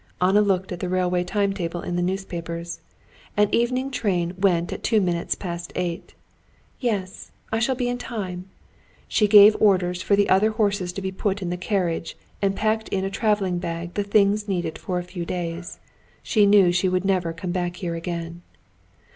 Anna 0.19 0.41
looked 0.41 0.71
at 0.71 0.79
the 0.79 0.89
railway 0.89 1.23
timetable 1.23 1.81
in 1.81 1.95
the 1.95 2.01
newspapers. 2.01 2.79
An 3.37 3.53
evening 3.53 3.91
train 3.91 4.33
went 4.35 4.73
at 4.73 4.81
two 4.81 4.99
minutes 4.99 5.35
past 5.35 5.71
eight. 5.75 6.15
"Yes, 6.79 7.29
I 7.51 7.59
shall 7.59 7.75
be 7.75 7.87
in 7.87 7.99
time." 7.99 8.49
She 9.07 9.27
gave 9.27 9.55
orders 9.59 10.01
for 10.01 10.15
the 10.15 10.27
other 10.27 10.49
horses 10.53 10.91
to 10.93 11.03
be 11.03 11.11
put 11.11 11.43
in 11.43 11.51
the 11.51 11.55
carriage, 11.55 12.17
and 12.41 12.55
packed 12.55 12.89
in 12.89 13.05
a 13.05 13.11
traveling 13.11 13.59
bag 13.59 13.93
the 13.93 14.03
things 14.03 14.47
needed 14.47 14.79
for 14.79 14.97
a 14.97 15.03
few 15.03 15.23
days. 15.23 15.77
She 16.23 16.47
knew 16.47 16.71
she 16.71 16.89
would 16.89 17.05
never 17.05 17.31
come 17.31 17.51
back 17.51 17.75
here 17.75 17.93
again. 17.93 18.41